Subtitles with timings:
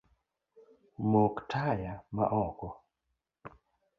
[1.11, 2.67] Mok taya maoko